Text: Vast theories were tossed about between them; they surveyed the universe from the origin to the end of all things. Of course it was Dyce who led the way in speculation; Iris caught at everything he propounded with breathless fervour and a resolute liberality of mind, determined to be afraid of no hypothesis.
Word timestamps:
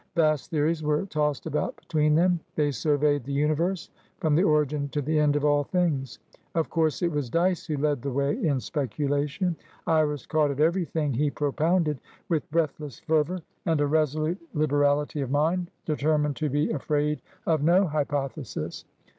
Vast 0.15 0.49
theories 0.49 0.81
were 0.81 1.05
tossed 1.05 1.45
about 1.45 1.75
between 1.75 2.15
them; 2.15 2.39
they 2.55 2.71
surveyed 2.71 3.23
the 3.23 3.31
universe 3.31 3.91
from 4.19 4.33
the 4.33 4.41
origin 4.43 4.89
to 4.89 4.99
the 4.99 5.19
end 5.19 5.35
of 5.35 5.45
all 5.45 5.63
things. 5.63 6.17
Of 6.55 6.71
course 6.71 7.03
it 7.03 7.11
was 7.11 7.29
Dyce 7.29 7.67
who 7.67 7.77
led 7.77 8.01
the 8.01 8.09
way 8.11 8.43
in 8.43 8.59
speculation; 8.59 9.55
Iris 9.85 10.25
caught 10.25 10.49
at 10.49 10.59
everything 10.59 11.13
he 11.13 11.29
propounded 11.29 12.01
with 12.29 12.49
breathless 12.49 12.97
fervour 12.99 13.43
and 13.67 13.79
a 13.79 13.85
resolute 13.85 14.39
liberality 14.55 15.21
of 15.21 15.29
mind, 15.29 15.69
determined 15.85 16.35
to 16.37 16.49
be 16.49 16.71
afraid 16.71 17.21
of 17.45 17.61
no 17.61 17.85
hypothesis. 17.85 18.85